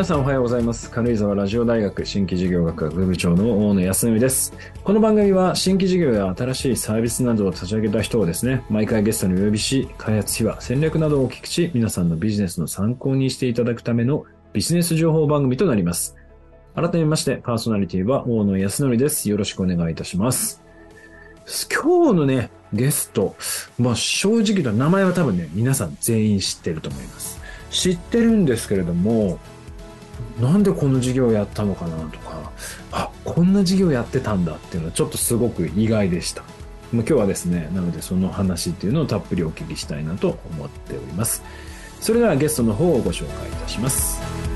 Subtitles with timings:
[0.00, 0.90] 皆さんおはようございます。
[0.90, 4.54] 軽井沢ラジオ大学新規事業学部部長の大野康則です。
[4.82, 14.24] この番組は新規事業や新しいサービスなどを立ち上げた人をですね、毎回ゲストにお呼びし、開発秘話、戦略などをお聞きし、皆さんのビジネスの参考にしていただくための
[14.54, 16.16] ビジネス情報番組となります。
[16.74, 19.28] 改めまして、パーソナリティは大野康則です。
[19.28, 20.62] よろしくお願いいたします。
[21.70, 23.36] 今日のね、ゲスト、
[23.78, 27.38] まあ正直言うと名前は多分ね、皆さん全員知ってると思います。
[27.68, 29.38] 知ってるんですけれども、
[30.40, 32.52] なんでこの授業やったのかなとか、
[32.92, 36.42] あ、こんな授業やってたんだっていうのはちょっとすごく意外でした。
[36.92, 41.42] 今日はですね、なのでその話っていうのをたっぷりお聞きしたいなと思っております。
[42.00, 44.49] それではゲストの方をご紹介いたします。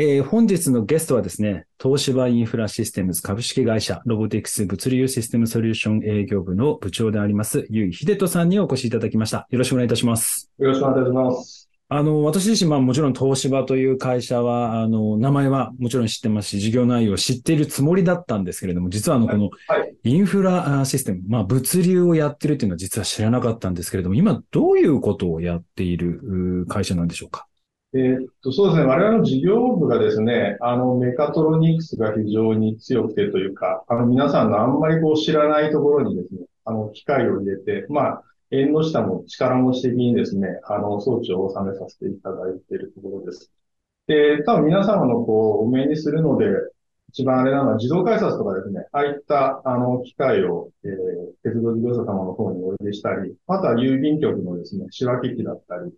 [0.00, 9.48] えー本日のゲストはですね、東芝インフラシステムズ株式会社ロボティクス物流システムソリューション営業部の部長であります、ゆいひでとさんにお越しいただきました。
[9.50, 10.52] よろしくお願いいたします。
[10.60, 11.68] よろしくお願いいたします。
[11.88, 19.96] あの、私自身、まあもちろん東芝という会社は、あの、名前はもちろん知ってますし、事業内容を知っているつもりだったんですけれども、実はあの、このはい。
[20.04, 26.20] インフラあシステム、まあ物流をやってるっていうのは実は知らなかったんですけれども、今どういうことをやっている
[26.62, 27.47] う会社なんでしょうか？
[27.94, 28.84] えーっと、そうですね。
[28.84, 43.50] 我々の事業部がですね、あの、メカトロニクスが非常に強くてというか、あの、皆さんのあんまりこう知らないところにですね、あの、機械を入れて、まあ、縁の下も力持ち的にですね、あの、装置を収めさせていただいているところです。
[44.06, 46.46] で、多分皆様のこう、お目にするので、
[47.10, 50.92] 一番あれなのは自動改札とかですね、ああいった、あの、機械を、えー
[51.42, 55.92] 鉄道事業者様の方にお入れしたり、あとは郵便局のですね、仕分け機だったり、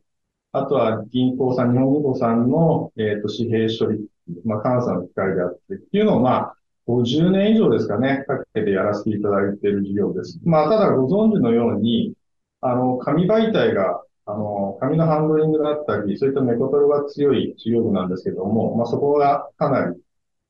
[0.53, 4.05] あとは銀行さん、日本銀行さんの、えっ、と、紙幣処理、
[4.45, 6.57] まあ、監査の機械であってっていうのを、まあ、
[6.87, 10.41] 50年以上ですかね、かけてやらせていただいている事業です。
[10.45, 12.15] まあ、ただご存知のように、
[12.61, 20.01] あの、紙媒体が、あの、紙のハンドリングだったり、そういったメコトロが強い事業部なんですけども、まあ、そこがかなり、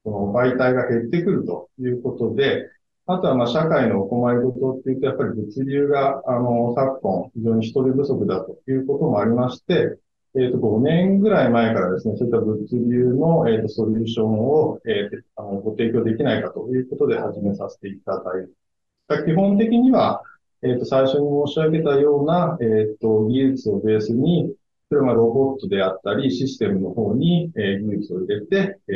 [0.03, 2.71] その媒体が減ってくるということで、
[3.13, 9.99] あとは、まあ、社会のお困りごとっていうと、やっぱり物流が、あの、昨今、非常に人手不足だということもありまして、
[10.37, 18.47] えっ、と、5年ぐらい前からですね、そういった物流の、えーとソリューションを、えーとあのご提供できないかということで始めさせていただい
[19.09, 19.25] た。
[19.25, 20.23] 基本的には、
[20.63, 24.55] えっ、と、最初に申し上げたような、えっ、と、技術をベースに、
[24.89, 28.93] それはロボットであったり、システムの方に、えー技術を入れて、え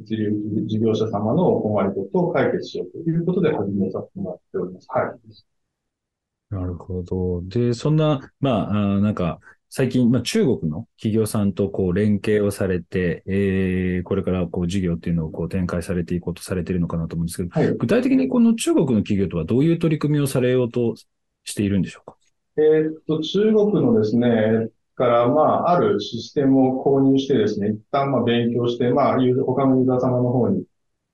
[0.00, 0.30] 流
[0.66, 4.86] 事業者様のお困りごとを解決しようということで始めさせてもらっております。
[4.90, 6.54] はい。
[6.54, 7.42] なるほど。
[7.42, 17.76] で、そんな、まあ、あーなんか、最近、まあ、中国の企業さんとこう連携をされて、えー、これからこう事業っていうのをこう展開されていこうとされているのかなと思うんですけど、はい。
[17.76, 20.94] 具体的にこの中国の企業とはどういう取り組みをされようと
[21.42, 22.16] しているんでしょうか？
[22.58, 30.64] えーっと、中国のですね、から、まあ、あるシステムを購入してですね、一旦まあ勉強して、まあ、他のユーザー様の方に、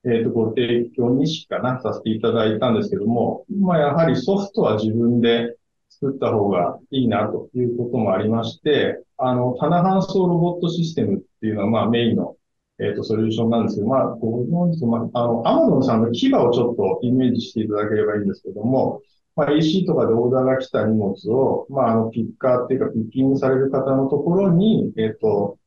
[0.05, 5.55] えっと、ご提供にしかな、させていただいたんですけども、まあ、やはりソフトは自分で
[5.89, 12.37] 作った方がいいなということもありまして、あの、棚搬送ロボットシステムっていうのは、まあ、メインの、
[12.79, 19.01] えっと、ソリューションなんですけど、まあ、ご存知、まあ、あの、アマゾンさんの牙をちょっとイメージしていただければいいんですけども、
[19.35, 25.57] まあ、EC とかでオーダーが来た荷物を、まあ、あの、ピッカーっていうか、ピッキングされる方のところに、えっ、と、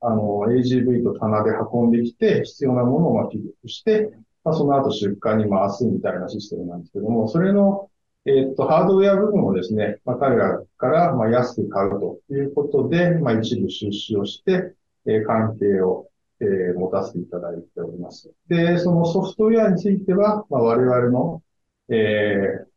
[0.00, 4.12] あの、AGV と棚で運んできて、必要なものをまあピックして、
[4.44, 7.90] まあ、その後出荷に回すみたいなシステムなんですけども、それの、
[8.26, 14.74] えっ、と、ハードウェア部分をですね、まあ、彼らから、まあ、安く買うということで、まあ、一部出資をして、
[15.06, 16.08] えー関係を、
[16.40, 18.30] えー持たせていただいております。
[18.48, 21.42] で、そのソフトウェアについては、まあ、我々の、
[21.88, 22.73] えー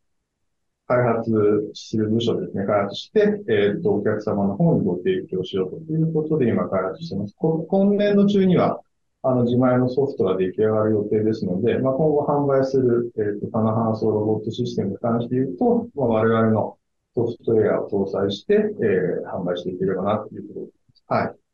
[0.88, 1.30] 開発
[1.74, 7.34] する部署ですね、開発して、えっ、と、お客様の方にご提供しようということで今開発してます。
[7.38, 8.80] 今年度中には、
[9.22, 16.78] あの、自前のソフトが出来上がる予定ですので、まあ、今後販売する、えっ、と、棚搬送ロボットシステムに関して言うと、まあ、我々の
[17.14, 21.04] ソフトウェアを搭載して、えー販売していければな、ということです。
[21.06, 21.47] はい。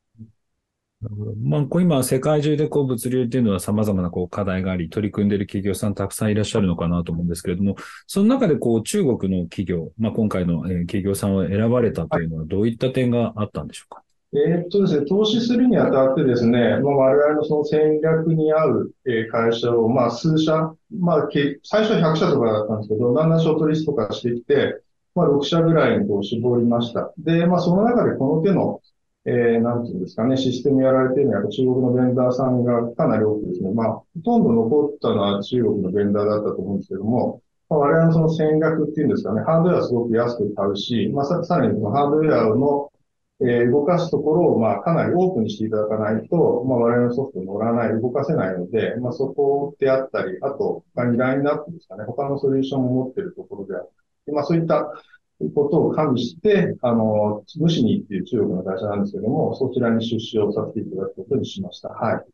[1.42, 14.02] まあ、こう今、世界中でこう物流っていうのは様々なこう課題があり、取り組んでいる企業さんたくさんいらっしゃるのかなと思うんですけれども、その中でこう中国の企業、まあ、今回の企業さんを選ばれたというのはどういった点があったんでしょうか？
[14.36, 18.94] えーっとですね、投資するにあたってですね、まあ、我々のその戦略に合う、
[19.30, 21.28] 会社を、まあ、数社、まあ、
[21.62, 24.80] 最初は100社とかだったんですけど、だんだんショートリスト化してきて、
[25.14, 27.12] まあ、6社ぐらいにこう絞りました。
[27.18, 28.80] で、まあ、その中でこの手の、
[29.26, 37.40] えー、なんていうんですかね、システムやられてるのは、中国のベンダーさんがかなり多くですね、まあ、ほとんど残ったのは中国のベンダーだったと思うんですけども、
[37.70, 42.92] まあ、我々のその戦略っていうんですかね、ハードウェアすごく安く買うし、まあ、さらにそのハードウェアの、
[43.40, 53.90] えー、動かすところを、まあ、かなりオープンにしていただかないと、まあ、我々のソフトに乗らない、動かせないので、まあ、そこであったり、あと、他にラインナップですかね、他のソリューションも持っているところであっ
[54.26, 54.92] て、まあ、そういった
[55.52, 61.88] ことを加味して、あの、ムシニーっていう中国の会社なんですけども、そちらに出資をさせていただくことにしました。
[61.88, 62.24] はい。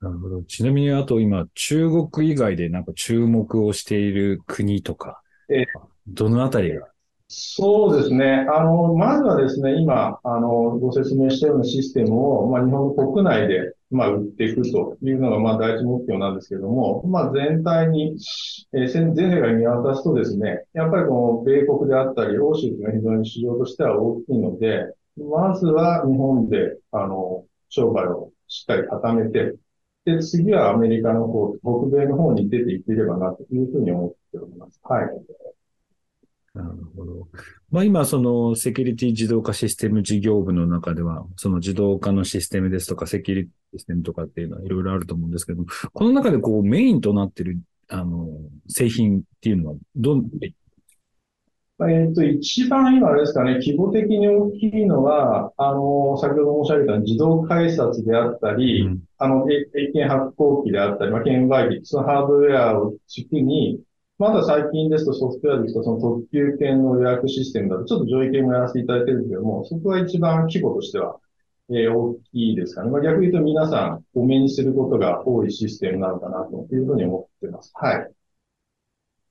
[0.00, 0.42] なるほど。
[0.42, 5.66] ちなみに、あと今、中国以外でなんか注目をしている国とか、えー
[6.08, 6.86] どのあたりが？
[7.26, 8.46] そうですね。
[8.48, 18.16] あの、まずはですね、今、あの、ご説明したようなシステムを、まあ、日本国内で、まあ、売っていくというのが、まあ、第一目標なんですけども、まあ、全体に、
[18.74, 29.54] えー全世界見渡すとですね、やっぱりこの、米国であったり、欧州というのは非常に市場としては大きいので、まずは日本で、あの、商売をしっかり固めて、
[30.04, 34.80] で、次はアメリカの方、北米の方に出ていければな、というふうに思っております。
[34.84, 35.08] はい。
[36.56, 37.28] なるほど。
[37.70, 48.28] まあ今、そのセキュリティ自動化システム事業部の中では、その自動化のシステムですとか、セキュリティシステムとかっていうのはいろいろあると思うんですけども、この中でこうメインとなっている、あの、
[48.68, 50.30] 製品っていうのは、どん、
[51.78, 63.80] えっと、一番今あれですかね、規模的に大きいのは、あの、先ほど申し上げた自動改札であったり、うんあの、え英検発行機であったり、まあ、券売機、そのハードウェアを軸に、
[64.18, 71.18] まだ最近ですとソフトウェアですと、その特急券の予約システムだと、ちょっと上位券もやらせていただいてるんですけども、そこが一番規模としては、
[71.68, 72.90] えー大きいですかね。
[72.90, 77.72] まあ、逆に言うと皆さん、お目にすることが多いシステムなのかなというふうに思ってます。
[77.74, 78.12] はい。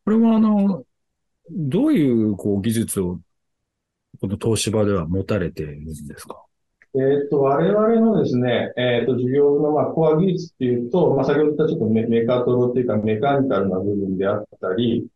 [0.03, 0.83] これはあの、
[1.49, 3.19] どういうこう技術を、
[4.21, 6.44] この東芝では持たれているんですか？
[6.97, 15.07] えっと、我々のですね、えっと、事業の、まあ、コア技術っていうと、まあ、先ほど言ったちょっとメメカトロっていうか、メカニカルな部分であったり、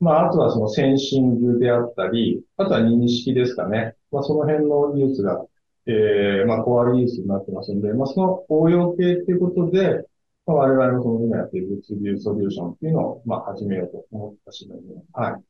[0.00, 3.94] まあ、あとはそのセンシングであったり、あとは認識ですかね。
[4.10, 5.44] まあ、その辺の技術が、
[5.86, 10.04] ええまあ、コア技術になってますんで、まあ、その応用系っていうことで、
[10.46, 15.42] まあ、我々のその今やっている物流ソリューションっていうのを、まあ、始めようと思った次第で、はい。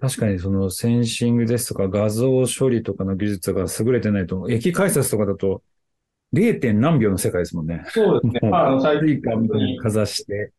[0.00, 5.62] 確かにそのセンシングですとか画像処理とかの技術が優れてないと、駅改札とかだと
[6.32, 6.80] 0.
[6.80, 7.84] 何秒の世界ですもんね。
[7.88, 8.50] そうですね。
[8.50, 9.20] まあ、あの、最近、
[9.78, 10.52] かざして。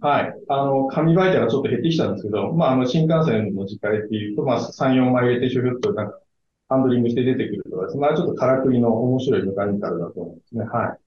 [0.00, 0.34] はい。
[0.48, 6.20] あの、紙媒体がちょっと減ってきたんですけど、まあ、あの、新幹線の時間っていうと、まあ、3、4枚入れて、ひょひょっとなんか、
[6.68, 8.00] ハンドリングして出てくるとかですね。
[8.00, 10.64] まあ、ちょっとからくりの面白いメカニカルだと思うんですね。
[10.64, 10.98] は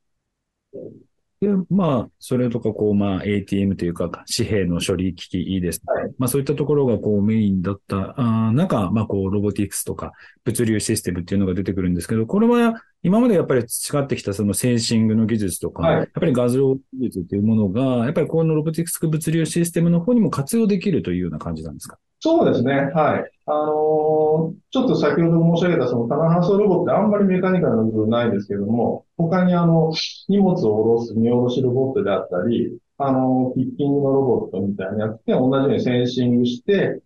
[0.73, 1.06] い。
[1.39, 5.81] で、まあ、それとか、こう、まあ、ATM というか、紙幣の処理機器いいです。
[5.85, 10.13] はいまあ、そういったところが、こう、メインだった、あー中、まあ、こう、ロボティクスとか、
[10.45, 21.99] 物流システムっていうのが出てくるんですけど、これは、今までやっぱり培ってきたそのセンシングの技術とか、はいやっぱり画像技術っていうものが、やっぱりこのロボティクス物流システムの方にも活用できるというような感じなんですか？
[22.19, 22.73] そうですね。
[22.73, 23.31] はい。
[23.47, 29.93] あのーちょっと先ほど申し上げたその棚搬送ロボってあんまりメカニカルな部分ないですけども、他にあの、
[30.27, 37.01] 荷物を下ろす荷下ろしロボットであったり、あの、ピッキングのロボットみたいなやつで同じようにセンシングして、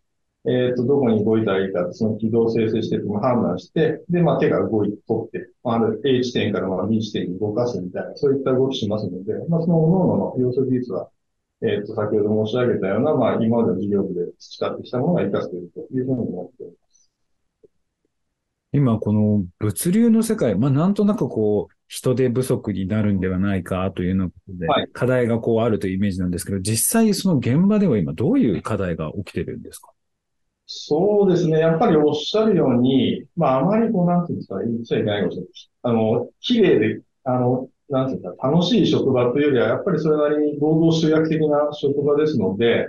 [0.47, 11.09] えっ、と、どこに動いたらいいか、その軌道を生成して判断して、で、まあ手が動いて、取って、ある A 地点からま B 地点に動かすみたいな、そういった動きしますので、まあその各々の要素技術は、
[11.63, 17.11] えっ、と、先ほど申し上げたような、まあ今までの事業部で培ってきたものが活かせているというふうに思っております。
[18.73, 29.91] 今、この物流の世界、まあ、なんとなくこう、人手不足になるんではないかというので、はい課題がこうあるというイメージなんですけど、実際その現場では今どういう課題が起きてるんですか？
[30.67, 31.59] そうですね。
[31.59, 35.51] やっぱりおっしゃるように、まあ、あまりこう、なんていうんですかね、言っちゃいけないかもしれない。
[35.83, 42.87] あの、綺麗で、あの、なんていうか、楽しい職場というよりは、やっぱりそれなりに労働集約的な職場ですので、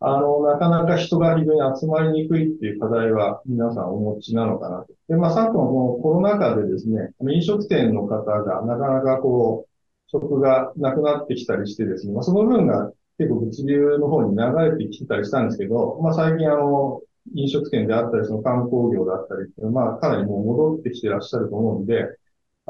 [0.00, 4.94] あの、なかなか人が非常に集まりにくいっていう課題は皆さんお持ちなのかなと。
[5.08, 9.70] で、まあ、昨今このコロナ禍でですね、飲食店の方がなかなかこう、
[10.06, 17.02] 職がなくなってきたりしてですね、まあ、その分が結構物流の方に流れてきてたりしたんですけど、まあ、最近あの、
[17.34, 22.06] 飲食店であったり、その観光業だったりっていうのは、まあ、かなりもう戻ってきてらっしゃると思うんで、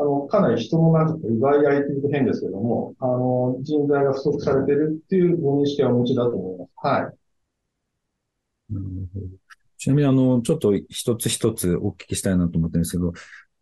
[0.01, 6.71] あの、かなり人のなんか、奪い合いというと変ですけども、あの、人材が不足されてるっていうご認識はお持ちだと思います。
[6.87, 7.15] はい。
[9.77, 13.13] ちなみに、あの、ちょっと一つ一つお聞きしたいなと思ってるんですけど、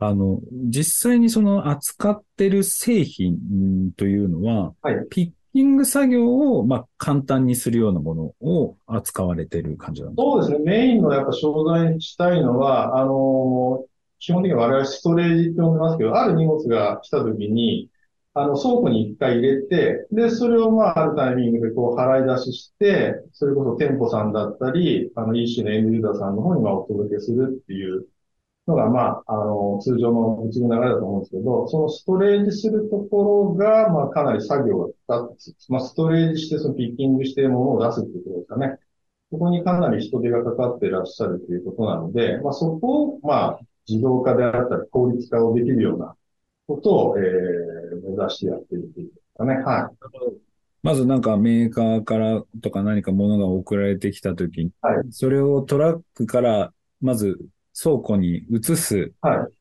[0.00, 10.30] あの、実際にその扱ってる製品というのは、はいピッキング作業を、まあ、簡単にするようなものを扱われてる感じなんですか？
[10.30, 10.70] そうですね。
[10.70, 13.82] メインのやっぱ商材にしたいのは、あの
[14.18, 17.90] 基本的には我々ストレージって呼んでますけど、ある荷物が来た時に、
[18.34, 28.06] あの、倉庫に一回入れて、で、それをまあ、あるタイミングでこう、払い出しして、それこそ店舗さんだったり、あの、一種のエンドユーザーさんの方にまあ、お届けするっていう
[28.66, 34.88] のが、まあ、あの、通常のうちの流れだと思うんですけど、そのストレージするところが、まあ、かなり作業が
[35.22, 38.78] かかって、まあ、ストレージして、そのピッキングしてものを出すっていうことですかね。
[39.30, 46.14] ここにかなり人手がかかっていらっしゃるということなので、まあ、そこを、まあ、自動化であったり、効率化をできるような
[46.66, 49.54] ことを、えー、目指してやっているというかね。
[49.64, 50.16] はい。
[50.82, 57.38] まずなんかメーカーからとか何か物が送られてきたときに、はい、それをトラックからまず
[57.80, 59.12] 倉庫に移す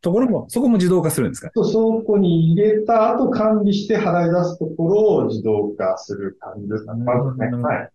[0.02, 1.50] ところも、はい、そこも自動化するんですか？
[1.52, 1.72] 倉
[2.04, 7.04] 庫に入れた後管理して払い出すところを自動化する感じですかね。
[7.04, 7.48] まずね。
[7.64, 7.90] はい。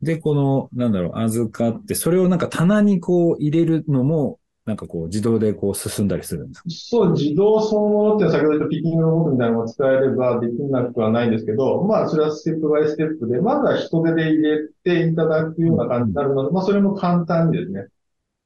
[0.00, 6.68] で、この、なんだろう、預かって、それをなんか棚にこう入れるのも、なんかこう自動でこう進んだりするんですか？
[6.68, 17.86] そう、自動そのものって先ほど言ったピッキングロボットみたいなのが使えればできなくはないんですけど、まあそれはステップバイステップで、まずは人手で入れていただくような感じになるので、うん、まあそれも簡単にですね、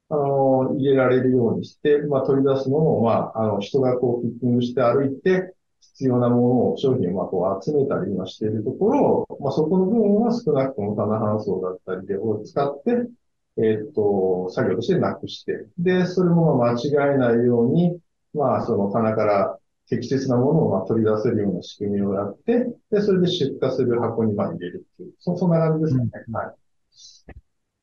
[0.08, 13.08] あの、入れられるようにして、まあ、取り出すのも、まあ、あの、人がこう、ピッキングして歩いて、必要なものを、商品をまあ、こう、集めたり今しているところ、まあ、そこの部分は少なくとも棚搬送だったりで、を使って、
[13.58, 17.98] えっ、と、作業としてなくして、で、それも間違えないように、
[18.34, 26.10] まあ、その棚から適切なものをまあ取り出せるような仕組みをやって、で、それで出荷する箱にまあ入れるっていう、そそんな感じですかね。
[26.28, 26.54] うん、はい。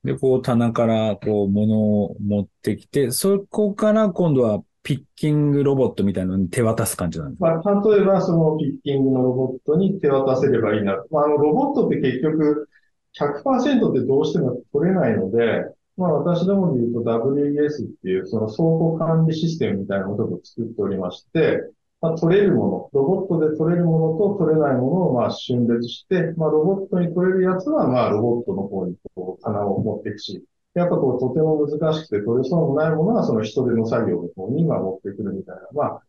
[0.04, 11.04] で、こう棚からこう物を持ってきて、そこから今度はピッキングロボットみたいなのに手渡す感じなんですか、まあ、例えばそのピッキングのロボットに手渡せればいいな。
[11.12, 12.69] まあ、あの、ロボットって結局
[13.18, 15.66] 100%ってどうしても取れないので、
[15.98, 21.70] まあ私どもで言うと WES っていうその倉庫管理システムみたいなものを作っておりまして、
[22.01, 30.44] まあ、取れるもの、ロボットで取れるものと取れないものをまあ瞬別して、まあ、ロボットに取れるやつはまあロボットの方にこう棚を持っていくし、
[30.75, 36.01] やっぱこうとても難しくて取れそうもないものはその人手の作業の方に今持ってくるみたいな、まあ、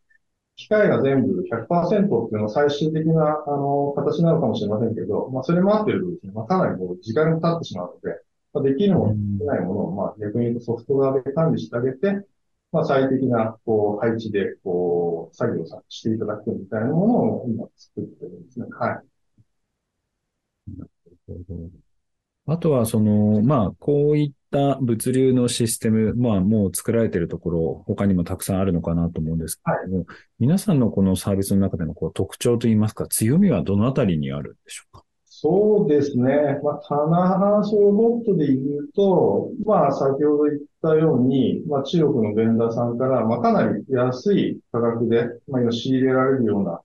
[0.61, 8.21] 機械が全部100%っていうのは最終的な、あの、形なのかもしれませんけど、まあ、それもあってるとですね、まあ、かなりもう時間が経ってしまうので、
[8.53, 12.27] まあ、できるもの、できないものを、まあ、逆に言うとソフト側で管理してあげて、
[12.73, 18.67] まあ、最適な、こう、配置で、こう、作業さしていただくみたいなものを今作ってるんですね。
[18.79, 19.11] はい。
[20.77, 20.91] なる
[21.49, 21.90] ほど。
[22.47, 30.07] あとは、その、まあ、こういった物流のシステム、まあ、もう作られているところ、他にもたくさんあるのかなと思うんですけども、はい、
[30.41, 35.05] 皆さんのこのサービスの中でのこう特徴といいますか、強みはどのあたりにあるんでしょうか？
[35.43, 36.59] そうですね。
[36.63, 46.81] まあ、棚搬送ロボットで言うと、まあ、先ほど言ったように、まあ、中国のベンダーさんから、まあ、かなり安い価格で、まあ、今仕入れられるような、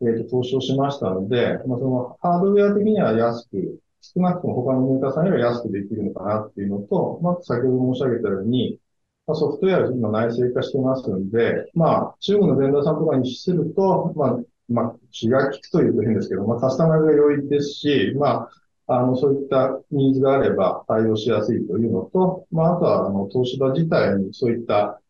[0.00, 3.78] えっ、ー、と、投資をしましたので、まあ、その、ハードウェア的には安く、
[4.14, 8.78] 少なくとも他のメーカーさんよりは安くできるのかなっていうのと、まあ、先ほど申し上げたように、
[9.26, 18.48] まあ、ソフトウェアは今内製化してますので、まあ、中国のベンダーさんとかにすると、まあ、まあ、気が利くというと変ですけど、まあ、カスタマイズが良いですし、ま
[18.86, 25.00] あ、あの、そういったニーズがあれば対応しやすいというのと、まあ、あとは、あの、東芝自体にそういった、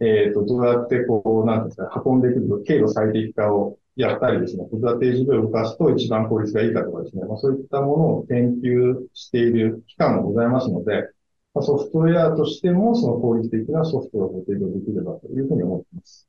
[0.00, 11.08] えっ、ー、と、どうやってこう、なんですか、運んでくると、経路最適化をやったりですね、子育て事業を動かすと一番効率がいいかとかですね、まあ、そういったものを研究している機関もございますので、
[11.54, 16.28] まあ、ソフトウェアとしてもその効率的なソフトをご提供できればというふうに思っています。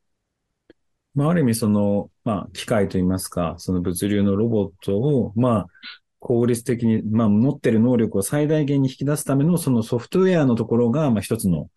[1.14, 5.68] まあ、ある意味その、まあ、機械といいますか、その物流のロボットを、まあ、
[6.20, 11.70] 効率的に、まあ、持ってる能力を最大限に引き出すための、そのソフトウェアのところが、まあ、一つの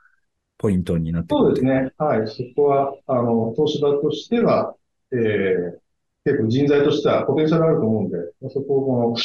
[0.59, 1.45] ポイントになってくる。
[1.47, 1.91] そうですね。
[1.97, 2.29] はい。
[2.29, 4.77] そこは、あの、東芝としては、
[5.13, 5.80] えー、
[6.25, 8.19] 結構人材としてはポテンシャルあると思うんで、
[8.51, 9.17] そこをこ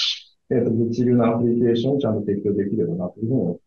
[0.50, 3.66] の、えっ、ー、と、物流のアプリケーションをちゃんと提供できればなというふうに思って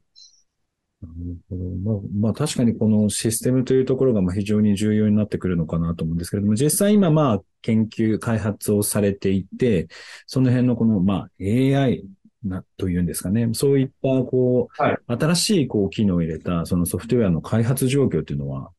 [1.00, 1.64] なるほど。
[1.84, 9.88] まあ、まあ確かにこのシステムというところがまあ非常に重要になってくるのかなと思うんですけれども、実際今まあ研究、開発をされていて、
[10.26, 12.04] その辺のこのまあ AI
[12.44, 18.70] なというんですかね、そういったこう、はい、新しいこう機能を入れたそのソフトウェアの開発状況というのは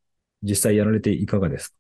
[0.43, 1.78] 実際やられていかがですか？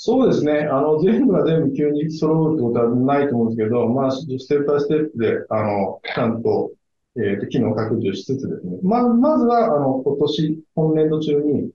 [0.00, 0.68] そうですね。
[0.70, 6.70] あの、全部が全部急に揃うってことはないと思うんですけど、まあ、ステップバイステップで、あの、ちゃんと
[7.18, 8.78] えっ、ー、と、機能拡充しつつですね。
[8.82, 11.72] ま、まずは、あの、今年、本年度中に、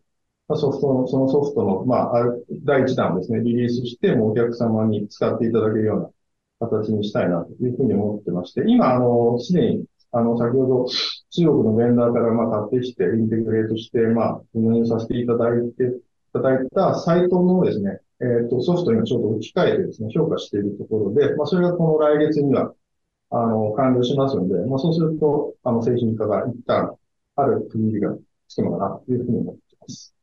[0.47, 2.23] まあ、ソフトの、そのソフトの、まあ、
[2.63, 5.97] 第一弾ですね、リリースして、もうお客様に使っていただけるよ
[6.59, 10.85] うな形にしたいなというふうに思ってまして、今、あの、すでに、あの、先ほど
[11.31, 15.89] 中国のベンダーから、まあ、買ってきて、インテグレートして、まあ、運用させていただいて、い
[16.31, 22.73] ただいたサイトのですね、えっ、ー、と、ソフトにちょっと置き換えてですね、評価しているところで、まあ、それがこの来月には、
[23.31, 26.95] あの、完了しますので、まあ、そうすると、あの、製品化が一旦、
[27.35, 28.15] ある区切りが
[28.47, 30.15] つくのかな、というふうに思っています。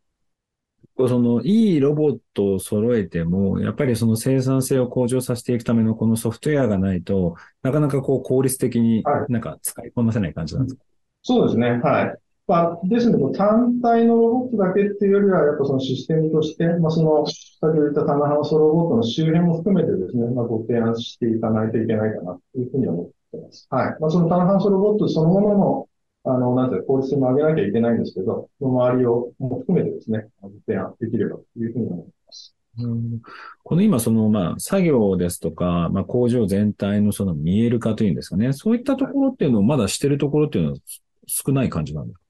[1.09, 10.89] その、いいロボットを揃えても、やっぱりその生産性を向上させていくためのこのソフトウェアがないと、なかなかこう効率的になんか使いこなせない感じなんですか、はい、
[11.23, 11.81] そうですね。
[11.83, 12.30] はい。
[12.51, 23.69] まあ、ですので、単体のロボットだけっていうよりは、やっぱそのシステムとして、まあ、その、先ほど言った棚ハウスロボットの周辺も含めてですね、まあ、ご提案していかないといけないかなというふうに思ってます。
[23.71, 23.97] はい。
[24.01, 25.87] まあ、その棚ハウスロボットそのものの
[26.23, 30.27] あの、なんていう効率も上げなきゃいけないんですけど、その周りをも含めてですね、
[30.67, 32.55] 提案できればというふうに思います。
[32.79, 33.21] うん、
[33.63, 38.53] この今、その、まあ、作業ですとか、まあ、工場全体のその見える化というんですかね。
[38.53, 40.79] そういったところっていうのをまだしてるところっていうのは
[41.27, 42.21] 少ない感じなんですか？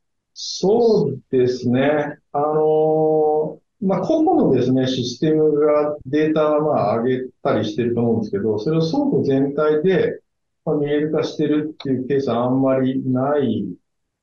[0.43, 2.17] そうですね。
[2.33, 10.23] あのー、まあ、個々のですね、システムがデータはまあ上げたりしてると思うんですけど、それを倉庫全体で、
[10.65, 13.67] ま、見える化してるっていうケースはあんまりない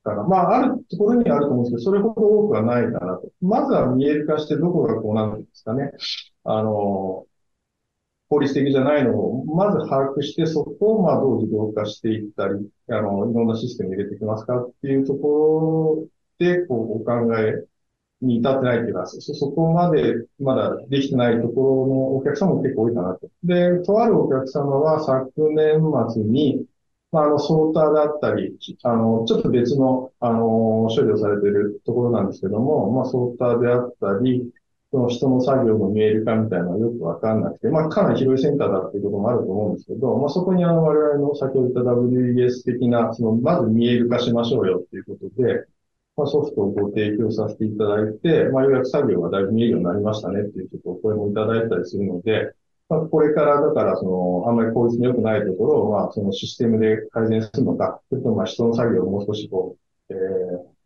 [0.02, 0.24] かな。
[0.24, 3.30] まあ、あるところにあると思うんですけど、それほど多くはないかなと。
[3.40, 5.92] まずは見える化してどこがこうなんですかね。
[6.42, 7.27] あの、
[8.28, 16.08] 効率的じゃないのを、まず把握して、そこをまあどう自動化していったり、あの、いろんなシステム入れていきますかっていうとこ
[16.40, 17.64] ろで、こう、お考え
[18.20, 23.30] に至ってないっていうか、そ、そこまでまだできてないところのお客様も結構多いかなと。
[23.44, 25.80] で、とあるお客様は昨年
[26.12, 26.66] 末に、
[27.12, 34.50] まあ、あの、ソーターだったり、あの、ちょっと別の、あの、処理をされているところなんですけども、まあ、ソーターであったり、
[34.90, 45.66] その人の作業の見えるかみたいなのはよくわかんなくて、まあ、かなり広いセンターだっていうこともあると思うんですけど、まあ、そこにあの、我々の先ほど言った WES 的な、その、まず見える化しましょうよっていうことで、
[46.16, 52.52] まあ、ソフトをご提供させていただいて、まあ、ようやく作業がだいぶ見えるようになりましたねっていうちょっとお声もいただいたりするので、
[52.88, 59.76] まあ、これからだからその、あんまり効率の良くないところを、まあ、そのシステムで改善するのか、それとまあ人の作業をもう少しこ
[60.08, 60.77] う、えー、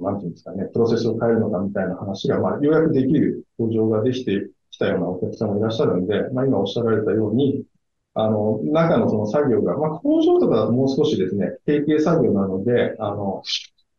[0.00, 7.64] なんていうんですかね、プロセスを変えるのかみたいな話が、まあ、ようやくできる向上ができてきたようなお客さんもいらっしゃるんで、まあ、今おっしゃられたように、
[8.14, 13.42] あの、中のその作業が、まあ、工場とかもう少しですね、定型作業なので、あの、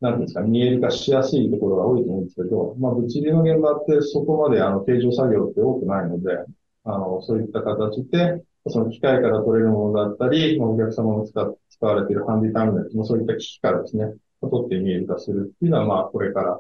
[0.02, 6.38] なんていうんですか、見える化しやすいところが多いと思うんですけど、まあ、物理の現場ってそこまであの、定常作業って多くないので、
[6.84, 14.14] あの、そういった形で、その機械から取れるものだったり、お客様の使使われているハンディターミナルもそういった機器からですね、
[14.50, 16.60] 取って見える化するっていうのは、まあ、これから、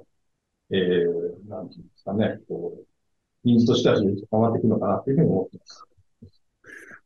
[0.71, 2.85] えー、なんていうんですかね、こう、
[3.43, 5.83] ニーズとしては非常に高まっていくのかなというふうに思っています。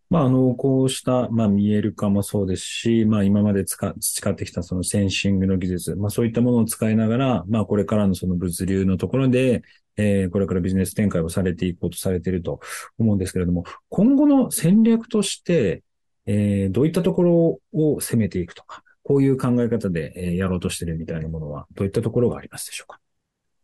[0.09, 9.63] まあ、あの、こうした、まあ、見える化もそうですし、まあ、今まで使培ってきたそのセンシングの技術、まあ、そういったものを使いながら、まあ、これからのその物流のところで、
[9.97, 12.59] えー、これからビジネス展開をされていこうとされていると
[12.99, 15.83] 思うんですけれども、今後の戦略として、
[16.27, 22.99] えー、どういったところを攻めていくとか、こういう考え方で、え、やろうとしてるみたいなものは、どういったところがありますでしょうか？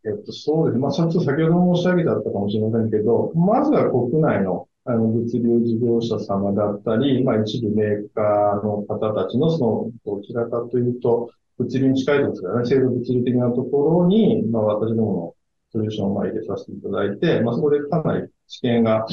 [0.04, 0.80] えっと、そうですね。
[0.80, 15.36] まあ、ちょっと先ほど申し上げたかもしれませんけど、まずは国内のあの、物流事業者様だったり、まあ一部メーカーの方たちの、その、どちらかというと、物流に近いですからね、制度物流的なところに、まあ私ども
[15.72, 19.06] のソリューションを入れさせていただいて、まあそこでかなり知見が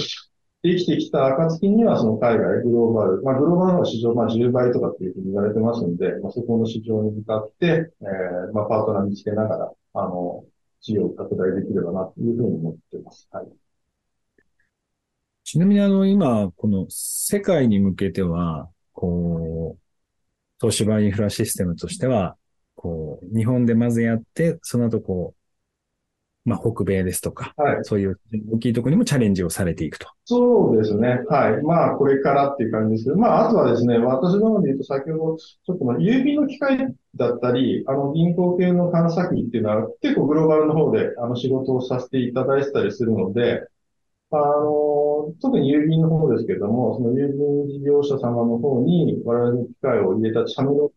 [0.61, 10.43] できてきた暁には、その海外、グローバル、まあグローバルの市場、まあ10倍とかっていうふうに言われてますんで、まあそこの市場に向かって、えー、まあパートナー見つけながら、あの、
[10.81, 13.29] 事業を拡大できればな、というふうに思っています。
[13.31, 13.47] はい。
[15.45, 19.79] ちなみにあの、今、この世界に向けては、こう、
[20.59, 22.35] 東芝インフラシステムとしては、
[22.75, 25.38] こう、日本でまずやって、その後こう、
[26.45, 28.19] まあ、北米ですとか、はい、そういう
[28.53, 30.07] 大きいところにもチャレンジをされていくと。
[30.25, 31.21] そうですね。
[31.29, 31.63] はい。
[31.63, 43.67] まあ、これからっていう感じですけど、まあ、あとはですね、私の方で言うと、先ほど、ちょっとまあ、郵便の機械だったり、あの、銀行系の探査機っていうのは、結構グローバルの方で、あの、仕事をさせていただいてたりするので、
[44.31, 50.91] あの、特に郵便の方ですけれども、その郵便事業者様の方に我々の機械を入れたチャンネルを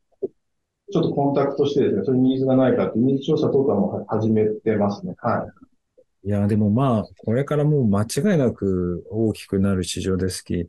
[0.92, 5.14] ちょっとコンタクトしてですね、そういうニーズがないかっていうニーズ調査とかも始めてますね。
[5.18, 5.46] は
[6.24, 6.28] い。
[6.28, 10.66] いや、でもまあ、これからもう間違いなく大きくなる市場ですき、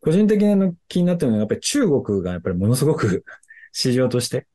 [0.00, 3.24] 個人的な気になってるのはやっぱり中国がやっぱりものすごく
[3.72, 4.46] 市場として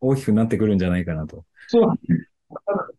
[0.00, 1.44] 大きくなってくるんじゃないかなと。
[1.68, 1.98] そう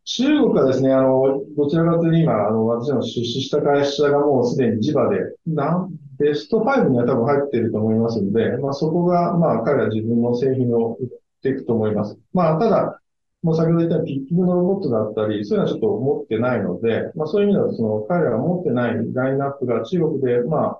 [0.06, 11.10] 中国はですね、あの、どちらかというと今、あの、私の出資した会社がもうすでに地場で、なんベスト5には多分入っていると思いますので、まあそこが、まあ彼ら自分の製品を売
[11.43, 12.17] っていくと思います。
[12.34, 13.01] まあただ、
[13.41, 20.79] もう先ほど言ったようにピッキングのロボットだったり、そういうのはちょっと持ってないので、まあそういう意味では、その彼らが持ってないラインナップが中国で、まあ、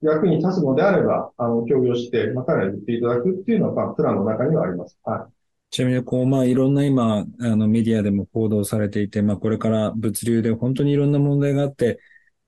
[0.00, 4.96] 役に立つのであれば、あの、協業して、まあ彼らに言っていただくっていうのは、まあプランの中にはあります。
[5.02, 5.34] はい。
[5.70, 11.98] ちなみに、こう、まあ、いろんな今、あの、メディアでも報道されていて、まあ、これから物流で本当にいろんな問題があって、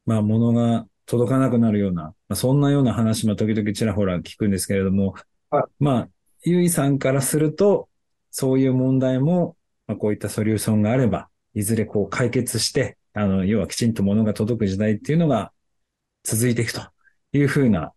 [0.05, 5.15] まあ、物が届かなくなるような、まあ、そんなような話も時々ちらほら聞くんですけれども、
[5.51, 6.09] はい、まあ、
[6.49, 7.89] ゆいさんからすると、
[8.31, 9.57] そういう問題も、
[9.87, 15.53] まあ、こういったソリューションがあれば、いずれこう解決して、あの、要はきちんと物が届く時代っていうのが
[16.23, 16.83] 続いていくと
[17.33, 17.93] いうふうな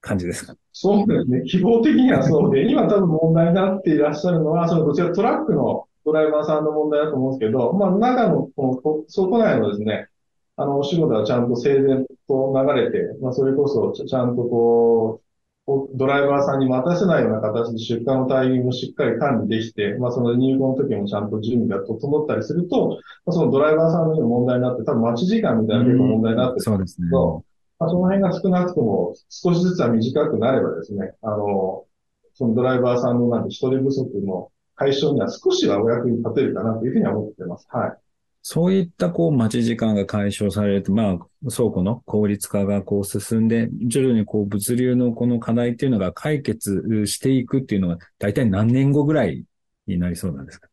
[0.00, 1.42] 感じですかそうですね。
[1.42, 10.08] 希望的にはそうで、今多分問題になっていらっしゃるのは、そのどちらトラックのドライバーさんの問題だと思うんですけど、まあ中の、この倉庫内のですね、
[10.56, 15.27] あの、お仕事はちゃんと整然と流れて、まあそれこそちゃんとこう、
[15.94, 27.08] ドライバーさんに待たせないような形で出荷のタイミングもしっかり管理できて、まあその入庫の時もちゃんと準備が整ったりすると、まあ、そのドライバーさんの問題になって、多分待ち時間みたいな結構問題になってるんですけど、そうですね。
[27.78, 31.84] まあ、その辺が少なくとも少しずつは短くなればですね、あの、
[32.34, 37.66] そのドライバーさんのなんて人手不足の解消には少しはお役に立てるかなというふうには思ってます。
[37.70, 37.96] はい。
[38.42, 41.18] そういったこう待ち時間が解消されると、まあ、
[41.50, 49.44] 倉庫の効率化がこう進んで、徐々にこう物流のこの課題っていうのが解決していくっていうのは、大体何年後ぐらい
[49.86, 50.68] になりそうなんですか？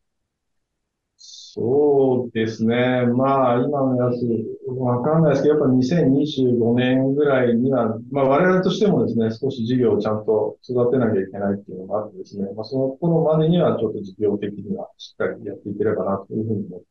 [1.18, 3.06] そうですね。
[3.06, 4.26] まあ、今のやつ、
[4.68, 16.86] わかんないですけど、やっぱ2025年ぐらいには、まあ、我々としてもですね、少し事業をちゃんと育てなきゃいけないっていうのがあってですね、まあ、その頃までにはちょっと事業的にはしっかりやっていければなというふうに思って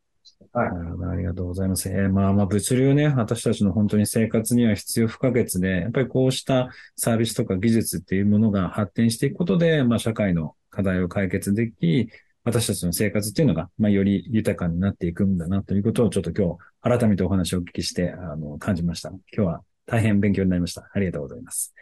[0.52, 0.72] はい。
[0.72, 1.10] なるほど。
[1.10, 1.88] ありがとうございます。
[1.88, 12.08] えー、まあまあ、物流ね、私たちの本当に生活には必要不可欠で、やっぱりこうしたサービスとか技術っていうものが発展していくことで、まあ、社会の課題を解決でき、
[12.44, 16.56] 私たちの生活っていうのが、まあ、より豊かになっていくんだなということをちょっと今
[16.90, 19.08] 日改めてお話をお聞きして、あの、感じました。
[19.08, 20.88] 今日は大変勉強になりました。
[20.92, 21.74] ありがとうございます。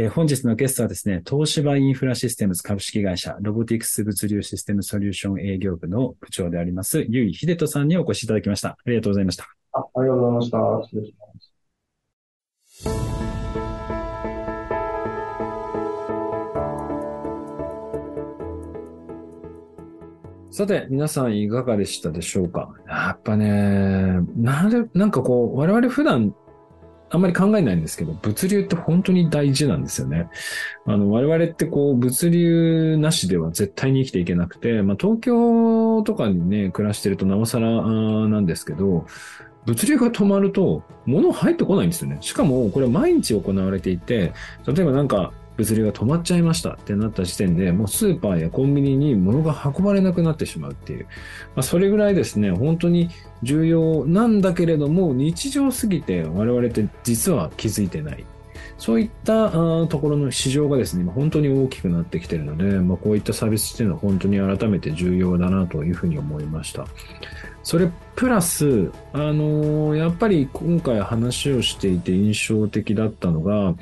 [0.00, 8.68] えー、本日のゲストはですね、東芝インフラシステムズ株式会社ロボティクス物流システムソリューション営業部の部長であります、ゆい秀人さんにお越しいただきました。
[8.68, 9.48] ありがとうございました。
[9.72, 10.58] あありがとうございました。
[10.84, 11.26] 失礼しま
[20.52, 20.58] す。
[20.58, 22.72] さて、皆さんいかがでしたでしょうか？
[22.86, 26.32] やっぱね、なんで、なんかこう、我々普段
[27.10, 30.28] あんまり考えないんですけど、物流って本当に大事なんですよね。
[30.86, 39.06] あの、我々ってこう、物流なしでは絶対に生きていけなくて、まあ、東京とかにね、暮らしてるとなおさらなんですけど、
[39.64, 42.18] 物流が止まると、物入ってこないんですよね。
[42.20, 44.32] しかも、これ毎日行われていて、
[44.66, 51.04] 例えばなんか、物流が止まっちゃいましたってなった時点で、もうスーパーやコンビニに物が運ばれなくなってしまうっていう。
[51.56, 53.10] まあ、それぐらいですね、本当に
[53.42, 58.24] 重要なんだけれども、日常すぎて我々って実は気づいてない。
[58.78, 59.50] そういった
[59.88, 66.86] ところの市場がですね、今本当に大きくなってきているので、まあ、こういったサービスっていうのは本当に改めて重要だなというふうに思いました。
[67.64, 73.74] それプラス、あのー、やっぱり今回話をしていて印象的だったのが、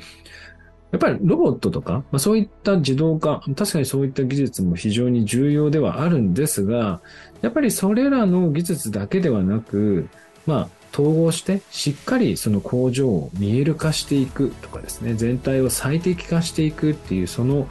[0.91, 7.01] やっぱりロボットとか、まあ、そういった自動化、確かにそういった技術も非常に重要ではあるんですが、
[7.41, 10.07] やっぱりそれらの技術だけではなく、
[10.45, 17.67] まあ、統合してしっかりその工場を見える化していくとかですね、全体を最適化していくっていうその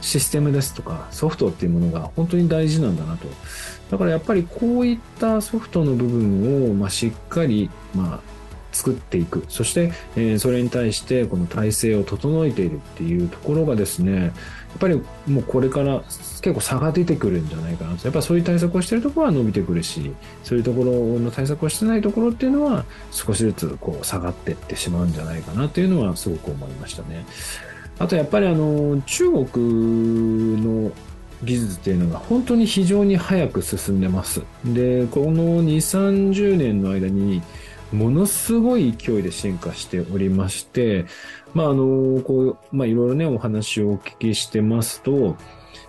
[0.00, 3.26] システムですとかソフトっていうものが本当に大事なんだなと。
[3.90, 8.33] だからやっぱりこういったソフトの部分をまあしっかりまあ
[8.74, 9.44] 作っていく。
[9.48, 14.32] そして、えー、それに対してこの体制を整えているっていうところがですね、やっ
[14.80, 16.02] ぱりもうこれから
[16.42, 18.04] 結構差が出てくるんじゃないかなと。
[18.06, 27.24] やっぱそういう対策をしているところは伸びてくるし、そういうところの対策をしてないところっていうのは少しずつこう下がっていってしまうんじゃないかなというのはすごく思いましたね。
[27.98, 30.90] あとやっぱりあの、中国の
[31.44, 34.42] 技術っていうのが本当に非常に早く進んでます。
[34.64, 37.42] で、この2、30年の間に
[37.94, 41.06] ものすごい勢いで進化しておりまして、
[41.54, 45.36] まあ、あの、こう、まあ、いろいろね、お話をお聞きしてますと、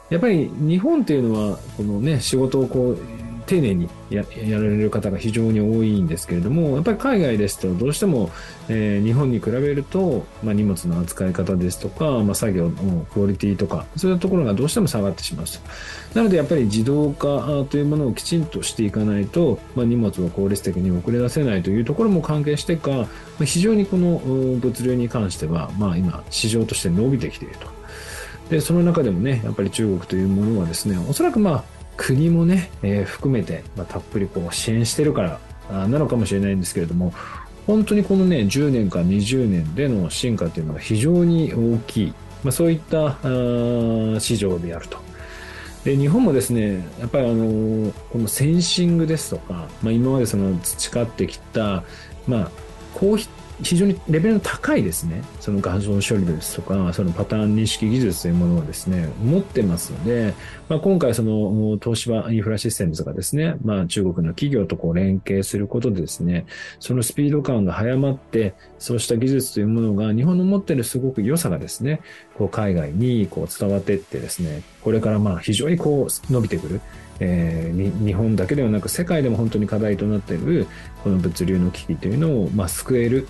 [0.10, 2.98] やっぱり日本っていうのは、このね、仕事をこう、
[3.46, 8.32] 丁寧にややられる方が非常に多いんですけれども、やっぱり海外ですとどうしても、
[8.70, 15.52] えー、日本に比べると、まあ、荷物の扱い方ですとか、まあ、作業のクオリティとか、そういうところがどうしても下がってしまうと。
[16.16, 23.08] なのでやっぱり自動化というものをきちんとしていかないと、まあ、荷物を効率的に送り出せないというところも関係してか、ま
[23.42, 24.20] あ、非常にこの
[24.60, 27.68] 物流に関しては、まあ、今市場として伸びてきていると。
[28.50, 37.14] で、その中でもね、やっぱり中国というものはですね、おそらくまあ、国もね、えー、含めて、まあ、たっぷりこう支援してるからなのかもしれないんですけれども、
[37.68, 43.18] 本当にこのね、10年か20年での進化というのが非常に大きい、まあ、そういった
[44.20, 44.98] 市場であると。
[45.84, 51.84] で日本もですね、やっぱりあの、このセンシングですとか、まあ、今までその培ってきた、
[52.28, 52.52] まあ、
[52.96, 53.18] 高
[53.62, 60.34] 非常にレベルの高いですね、その画像処理ですとか、そのパターン認識技術というものをですね、持ってますので、
[60.68, 66.46] まあ、今回その東芝インフラシステムズがですね、まあ中国の企業とこう連携することでですね、
[66.80, 72.02] そのスピード感が早まって、そうした技術というものが日本の持っているすごく良さがですね、
[72.38, 76.82] こう海外にこう伝わっていってですね、これからまあ非常にこう伸びてくる。
[77.20, 80.68] えー、日本だけではなく世界でも本当に課題となっている
[81.04, 83.28] この物流の危機というのを、まあ、救える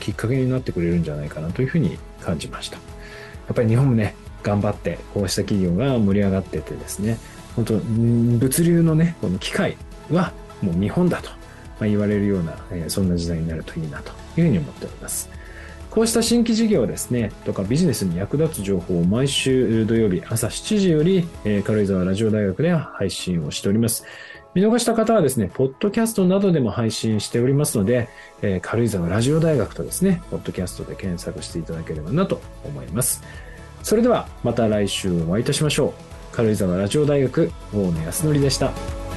[0.00, 2.76] きっかけになってくれるんじゃないかなというふうに感じました。
[2.76, 2.82] や
[3.52, 7.18] っぱり日本もね、頑張ってこうした企業が盛り上がっててですね、
[7.56, 9.76] 本当物流のね、この機械
[10.10, 11.30] はもう日本だと、
[11.80, 15.37] 言われるような、えー、そんな時代になるといいなというふうに思っております。
[15.98, 24.04] こうした新規事業ですね、とかビジネスに役立つ情報を毎週土曜日朝7時より、えー、軽井沢ラジオ大学では配信をしております。
[24.54, 28.08] 見逃した方はですね、ポッドキャストなどでも配信しておりますので、
[28.42, 33.24] えー、軽井沢ラジオ大学とですね、ポッドキャストで検索していただければなと思います。
[33.82, 35.92] それではまた来週お会いいたしましょう。
[36.30, 39.07] 軽井沢ラジオ大学、大野康則でした。